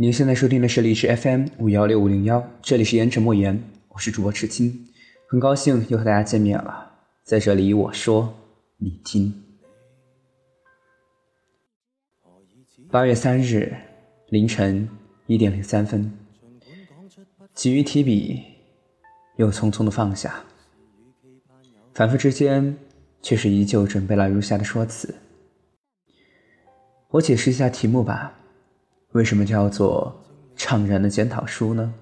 [0.00, 4.88] 您现在收听的是荔枝 FM 五幺六五零幺，这里是言者莫言，我是主播赤青，
[5.28, 6.90] 很高兴又和大家见面了。
[7.22, 8.32] 在这里，我说
[8.78, 9.30] 你听。
[12.90, 13.76] 八月三日
[14.30, 14.88] 凌晨
[15.26, 16.10] 一点零三分，
[17.52, 18.42] 急于提笔，
[19.36, 20.42] 又匆匆的放下，
[21.92, 22.74] 反复之间，
[23.20, 25.14] 却是依旧准备了如下的说辞。
[27.10, 28.38] 我解释一下题目吧。
[29.12, 30.22] 为什么叫做
[30.56, 31.92] 怅然的检讨书呢？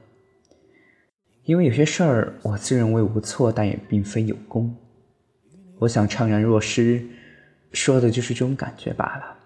[1.45, 4.77] 因为有些事儿我自认为无错，但也并非有功。
[5.79, 7.03] 我想怅然若失，
[7.73, 9.37] 说的就是这种感觉罢了。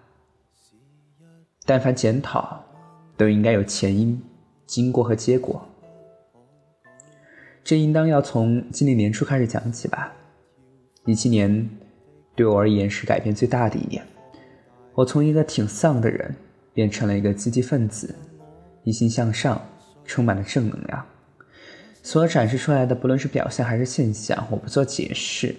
[1.65, 2.61] 但凡检讨，
[3.15, 4.21] 都应该有前因、
[4.65, 5.65] 经过和结果。
[7.63, 10.11] 这应当要从今年年初开始讲起吧。
[11.05, 11.69] 一七年
[12.35, 14.05] 对我而言是改变最大的一年。
[14.93, 16.35] 我从一个挺丧的人。
[16.73, 18.15] 变成了一个积极分子，
[18.83, 19.61] 一心向上，
[20.05, 21.05] 充满了正能量。
[22.01, 25.55] 所展示出来的，不论是表象还是现象，我不做解释。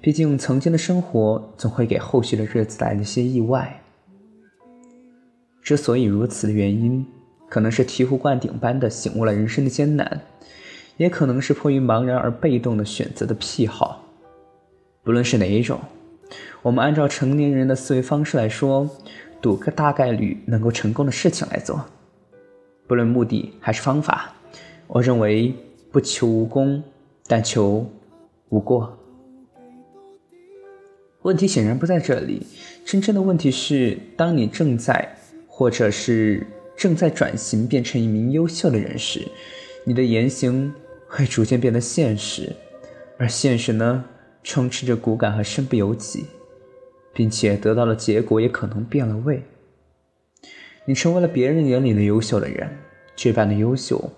[0.00, 3.82] 毕竟曾经的生活总会给后续的日子带来一些意外。
[5.62, 7.04] 之所以如此的原因，
[7.48, 10.22] 可能是醍醐灌顶般的醒悟了人生的艰难，
[10.96, 14.04] 也可能是迫于茫然而被动的选择的癖好。
[15.02, 15.80] 不论是哪一种，
[16.62, 18.88] 我们按照成年人的思维方式来说。
[19.46, 21.80] 赌个大概率能够成功的事情来做，
[22.88, 24.34] 不论目的还是方法，
[24.88, 25.54] 我认为
[25.92, 26.82] 不求无功，
[27.28, 27.88] 但求
[28.48, 28.98] 无过。
[31.22, 32.44] 问题显然不在这里，
[32.84, 35.16] 真正的问题是，当你正在
[35.46, 36.44] 或者是
[36.76, 39.28] 正在转型变成一名优秀的人时，
[39.84, 40.74] 你的言行
[41.06, 42.52] 会逐渐变得现实，
[43.16, 44.04] 而现实呢，
[44.42, 46.24] 充斥着骨感和身不由己。
[47.16, 49.42] 并且得到的结果也可能变了味。
[50.84, 52.68] 你成为了别人眼里的优秀的人，
[53.16, 54.12] 这般的优秀，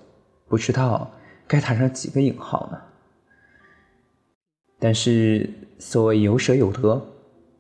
[0.49, 1.13] 不知道
[1.47, 2.81] 该打上几个引号呢？
[4.81, 5.49] 但是
[5.79, 7.01] 所谓有舍有得，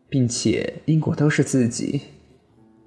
[0.08, 2.00] 并且因果都是自己，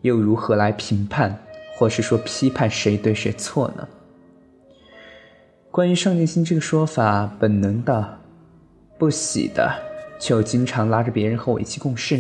[0.02, 1.42] 又如何来评判
[1.78, 3.88] 或是说批判谁对谁错呢？
[5.72, 8.20] 关于上进心这个说法，本能的、
[9.00, 9.74] 不喜的，
[10.20, 12.20] 就经常拉着别人和我一起共事。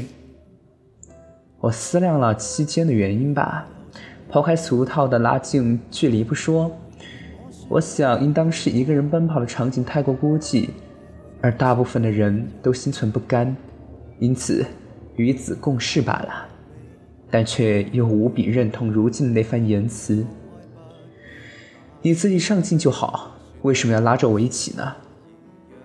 [1.62, 3.68] 我思量了期间的原因吧，
[4.28, 6.76] 抛开俗套的拉近距离不说，
[7.70, 10.70] 我想应当是一个人奔跑的场景太过孤寂，
[11.40, 13.56] 而大部分的人都心存不甘，
[14.18, 14.66] 因此
[15.18, 16.48] 与子共事罢了。
[17.30, 20.26] 但却又无比认同如今的那番言辞
[22.02, 24.96] ：“你自己上进就好，为什么要拉着我一起呢？”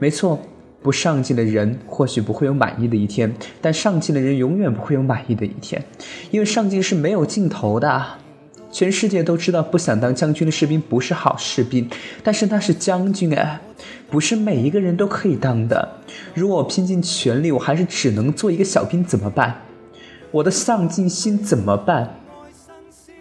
[0.00, 0.40] 没错。
[0.82, 5.84] 不上进的人或许不会有满意的一天，但上进的人永远不会有满意的一天，
[6.30, 8.04] 因为上进是没有尽头的。
[8.70, 11.88] 全世界都知道，不想当将军的士兵不是好士兵，
[12.22, 13.60] 但是那是将军哎，
[14.10, 15.96] 不是每一个人都可以当的。
[16.34, 19.62] 如果我拼尽全力，我还是只能做一个小兵，怎么办？
[20.30, 22.20] 我的上进心怎么办？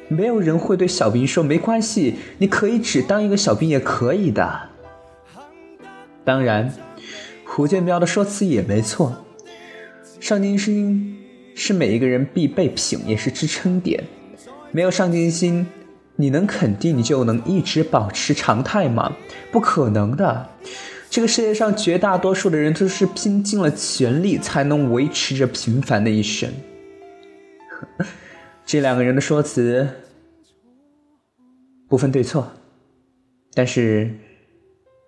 [0.10, 4.60] 没有人会对小兵说没关系，你可以只当一个小兵也可以的。
[6.26, 6.72] 当然。
[7.46, 9.26] 胡建彪的说辞也没错，
[10.20, 11.18] 上进心
[11.56, 14.04] 是每一个人必备品，也是支撑点。
[14.72, 15.66] 没有上进心，
[16.18, 19.16] 你能肯定你就能一直保持常态吗？
[19.52, 20.50] 不可能的。
[21.10, 26.52] 这个世界上绝大多数的人都是拼尽了全力才能维持着平凡的一生。
[28.66, 29.88] 这两个人的说辞
[31.88, 32.52] 不分对错，
[33.54, 34.10] 但是。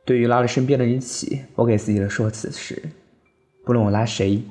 [0.08, 2.82] 对于拉着身边的人起，我给自己的说辞是：
[3.66, 4.42] 不论我拉谁，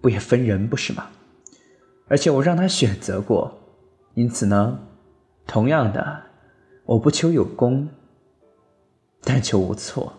[0.00, 1.10] 不也分人不是吗？
[2.06, 3.52] 而且我让他选择过，
[4.14, 4.78] 因此呢，
[5.44, 6.22] 同样的，
[6.84, 7.88] 我不求有功，
[9.24, 10.12] 但求无错。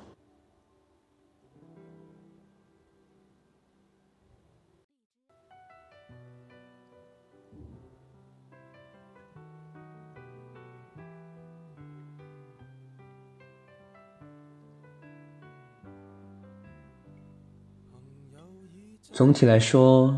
[19.13, 20.11] 总体来说，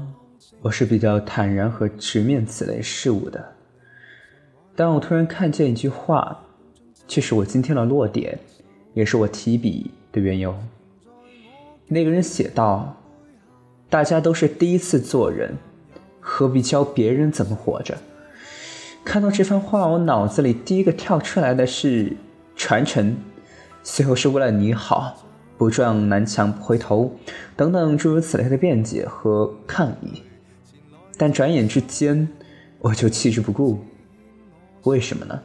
[0.62, 3.44] 我是比较坦然和直面此类事物的。
[4.74, 6.40] 但我突然看见一句话，
[7.06, 8.40] 却是我今天的落点，
[8.94, 10.56] 也是我提笔的缘由。
[11.90, 12.96] 那个人写道
[13.92, 15.58] ：“大家都是第一次做人，
[16.22, 17.98] 何必教别人怎么活着？”
[19.04, 22.16] 看到这番话，我脑子里第一个跳出来的是
[22.56, 23.18] 传承，
[23.84, 25.25] 随后是为了你好。
[25.58, 27.16] 不撞南墙不回头，
[27.56, 30.22] 等等诸如此类的辩解和抗议，
[31.18, 32.28] 但转眼之间
[32.80, 33.80] 我就弃之不顾。
[34.84, 35.42] 为什么呢？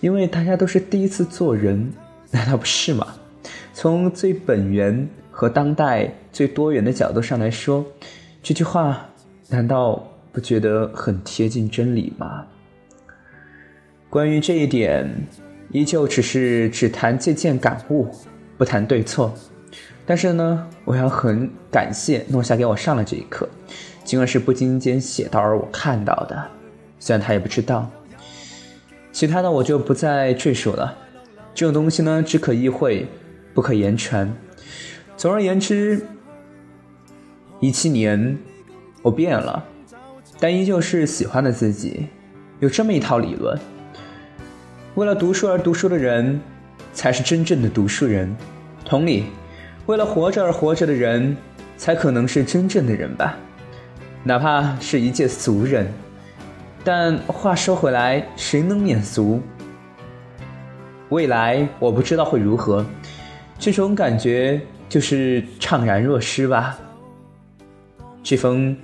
[0.00, 1.92] 因为大家都是第一次做人，
[2.30, 3.06] 难道不是吗？
[3.72, 7.86] 从最本源和当代最多元的角度上来说，
[8.42, 9.08] 这句话
[9.48, 12.46] 难道不觉得很贴近真理吗？
[14.10, 15.08] 关于这一点，
[15.70, 18.08] 依旧只是只谈借鉴感悟，
[18.60, 19.34] 不谈对错。
[20.04, 23.48] 但是呢，我要很感谢诺夏给我上了这一课，
[24.04, 26.46] 尽管是不经意间写到而我看到的，
[26.98, 27.90] 虽然他也不知道。
[29.12, 30.94] 其他的我就不再赘述了，
[31.54, 33.08] 这种东西呢，只可意会，
[33.54, 34.30] 不可言传。
[35.16, 36.06] 总而言之，
[37.60, 38.36] 一七年
[39.00, 39.64] 我变了，
[40.38, 42.08] 但依旧是喜欢的自己。
[42.58, 43.58] 有这么一套理论：
[44.96, 46.38] 为了读书而读书的人，
[46.92, 48.34] 才是真正的读书人。
[48.84, 49.26] 同理。
[49.86, 51.36] 为了活着而活着的人，
[51.76, 53.36] 才可能是真正的人吧，
[54.22, 55.90] 哪怕是一介俗人。
[56.84, 59.40] 但话说回来，谁能免俗？
[61.08, 62.86] 未来我不知道会如何，
[63.58, 66.78] 这种感觉就是怅然若失吧。
[68.22, 68.76] 这封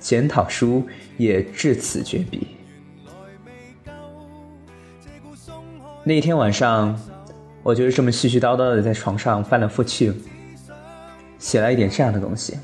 [0.00, 0.84] 检讨书
[1.18, 2.48] 也至此绝笔。
[6.02, 6.98] 那天晚上，
[7.68, 10.10] 我就是这么絮絮叨叨的在床上翻来覆去。
[11.38, 12.56] 写了一点这样的东西，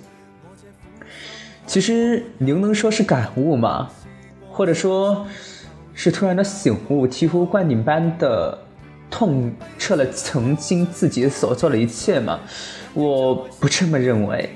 [1.67, 3.91] 其实您能说是感悟吗？
[4.51, 5.27] 或者说，
[5.93, 8.59] 是突然的醒悟，醍醐灌顶般的
[9.11, 12.41] 痛彻了曾经自己所做的一切吗？
[12.95, 14.49] 我不这么认为。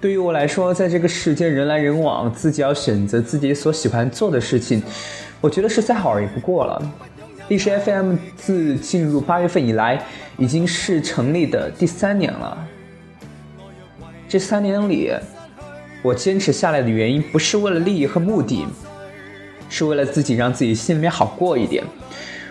[0.00, 4.80] 对于我来说，在这个世间人来人往，自己要选择自己所喜欢做的事情，
[5.40, 6.92] 我觉得是再好也不过了。
[7.52, 10.02] 历史 FM 自进入八月份以来，
[10.38, 12.66] 已经是成立的第三年了。
[14.26, 15.12] 这三年里，
[16.02, 18.64] 我坚持下来的原因不是为了利益和目的，
[19.68, 21.84] 是为了自己让自己心里面好过一点，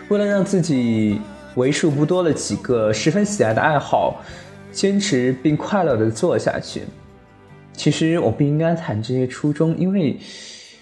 [0.09, 1.19] 为了让自己
[1.55, 4.21] 为数不多的几个十分喜爱的爱好
[4.71, 6.83] 坚持并快乐的做下去。
[7.73, 10.19] 其实我不应该谈这些初衷，因为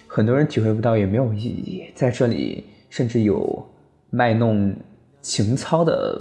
[0.06, 1.84] 很多人体会不到也没有意义。
[1.94, 3.66] 在这里，甚至有
[4.10, 4.74] 卖弄
[5.20, 6.20] 情操的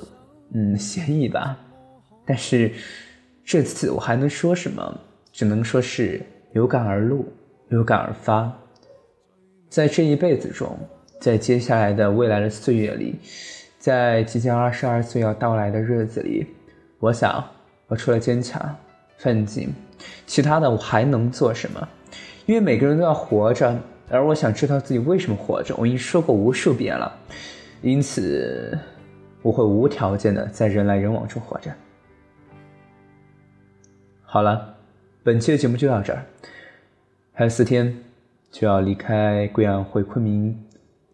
[0.54, 1.58] 嗯嫌疑吧。
[2.26, 2.72] 但是。
[3.52, 5.00] 这次我还能说什么？
[5.32, 6.22] 只能说是
[6.52, 7.26] 有感而录，
[7.70, 8.56] 有感而发。
[9.70, 10.78] 在这一辈子中，
[11.20, 13.16] 在接下来的未来的岁月里，
[13.80, 16.46] 在即将二十二岁要到来的日子里，
[17.00, 17.44] 我想，
[17.88, 18.64] 我除了坚强、
[19.18, 19.74] 奋进，
[20.28, 21.90] 其他的我还能做什么？
[22.46, 23.76] 因为每个人都要活着，
[24.12, 25.76] 而我想知道自己为什么活着。
[25.76, 27.12] 我已经说过无数遍了，
[27.82, 28.78] 因此，
[29.42, 31.72] 我会无条件的在人来人往中活着。
[34.22, 34.76] 好了，
[35.24, 36.26] 本期的节目就到这儿，
[37.32, 38.04] 还有四天
[38.52, 40.62] 就要离开贵阳回昆明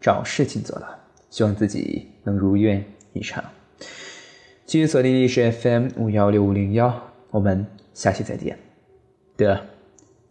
[0.01, 2.83] 找事情做了，希望自己能如愿
[3.13, 3.43] 以偿。
[4.65, 8.57] 继续锁定历史 FM 五幺六五零幺，我们下期再见。
[9.37, 9.63] 的，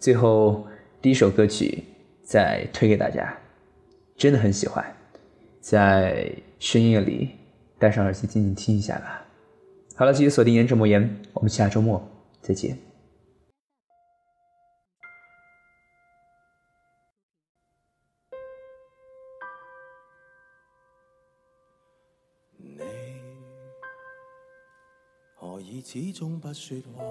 [0.01, 0.67] 最后
[1.01, 1.85] 第一首歌曲
[2.25, 3.37] 再推给大家，
[4.17, 4.85] 真的很喜欢，
[5.65, 7.31] 在深夜里
[7.79, 9.25] 戴上耳机静静听一下吧。
[9.97, 12.07] 好了，继续锁定颜值魔言，我们下周末。
[12.43, 12.79] 再见。
[22.59, 22.79] 你
[25.35, 27.03] 何以始终不说话？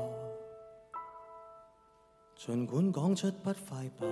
[2.36, 4.06] 尽管讲出不快吧，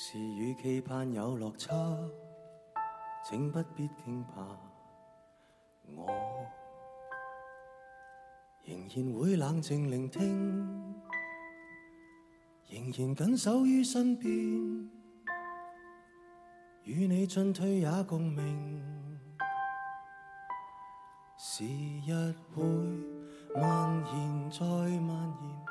[0.00, 1.74] 是与期盼有落差，
[3.24, 4.40] 请不必惊怕
[5.92, 6.06] 我。
[8.62, 10.94] 仍然会冷静聆听，
[12.68, 14.30] 仍然紧守于身边，
[16.84, 19.18] 与你进退也共鸣。
[21.36, 21.64] 时
[22.06, 22.62] 日会
[23.52, 24.64] 蔓延再
[25.00, 25.67] 蔓延，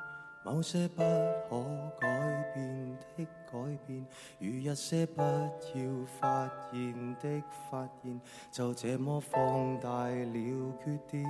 [0.49, 1.03] 某些不
[1.49, 1.61] 可
[1.99, 4.05] 改变的改变，
[4.39, 11.21] 与一些不要发现的发现，就这么放大了缺点。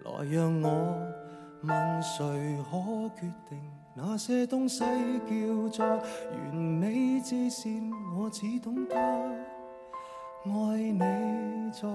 [0.00, 0.68] 来让我
[1.62, 4.80] 问谁可决定那些东西
[5.20, 7.88] 叫做完美之线？
[8.18, 8.96] 我只懂得
[10.44, 10.98] 爱你
[11.70, 11.88] 在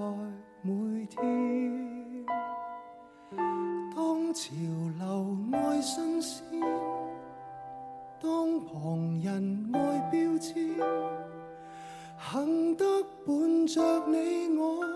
[0.62, 1.99] 每天。
[4.32, 4.52] 潮
[4.98, 6.44] 流爱新鲜，
[8.20, 10.54] 当旁人爱标签。
[12.30, 12.84] 幸得
[13.26, 14.86] 伴着你，我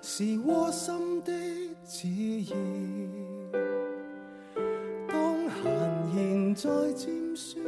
[0.00, 1.32] 是窝心的
[1.82, 2.06] 自
[2.48, 2.56] 然。
[5.08, 5.14] 当
[5.50, 7.64] 闲言再尖酸，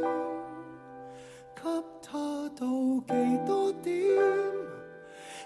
[1.55, 1.61] 给
[2.01, 3.13] 他妒忌
[3.45, 3.93] 多点？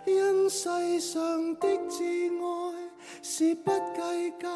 [0.05, 2.03] 因世上的挚
[2.43, 2.77] 爱
[3.23, 4.49] 是不计较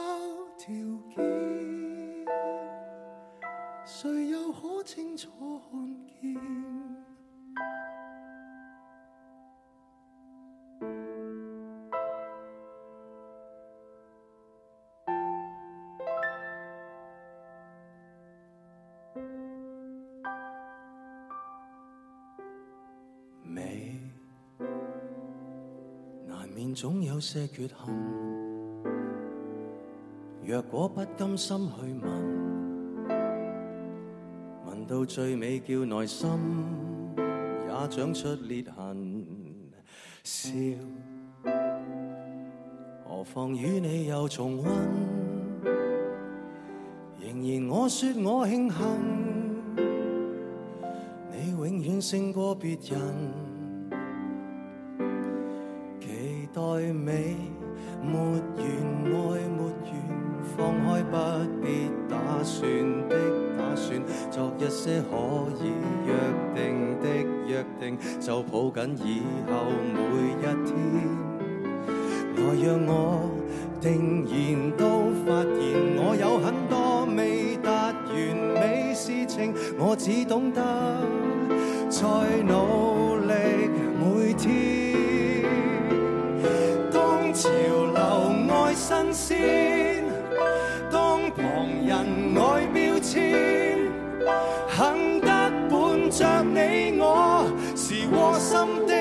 [0.65, 0.73] 条
[1.15, 2.25] 件，
[3.85, 5.29] 谁又可清楚
[5.69, 5.79] 看
[6.19, 6.33] 见？
[23.43, 23.99] 美
[26.27, 27.77] 难免总有些缺陷，
[30.47, 32.11] 若果不甘心去问，
[34.67, 36.29] 问到最尾叫内心
[37.67, 39.25] 也长出裂痕。
[40.23, 40.51] 笑，
[43.03, 44.71] 何妨与你又重温？
[47.19, 48.77] 仍然我说我庆幸。
[51.31, 53.01] 你永远胜过别人，
[55.99, 56.61] 期待
[56.93, 57.35] 美
[58.03, 58.69] 没完爱
[59.49, 60.24] 没完，
[60.55, 61.17] 放开不
[61.61, 62.61] 必打算
[63.09, 63.15] 的
[63.57, 65.11] 打算，作一些可
[65.61, 65.63] 以
[66.05, 66.09] 约
[66.55, 67.05] 定的
[67.47, 69.51] 约定，就抱紧以后
[69.93, 69.97] 每
[70.39, 70.67] 一天。
[72.37, 72.91] 来让我
[73.81, 74.33] 定然
[74.77, 74.83] 都
[75.25, 75.55] 发现，
[75.97, 78.13] 我有很多未达完
[78.53, 80.61] 美事情，我只懂得
[81.89, 82.01] 再
[82.43, 83.33] 努力
[83.99, 84.43] 每天。
[86.91, 89.33] 当潮流爱新鲜，
[96.43, 98.93] 你我，是窝心的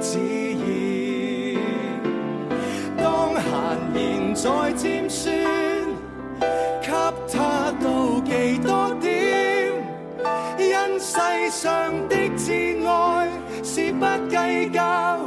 [0.00, 0.18] 自
[0.58, 0.60] 然。
[2.96, 3.44] 当闲
[3.94, 5.24] 言再尖酸，
[6.80, 6.88] 给
[7.32, 9.08] 他妒忌多点？
[10.58, 11.18] 因世
[11.50, 13.28] 上的至爱
[13.62, 15.18] 是不计较。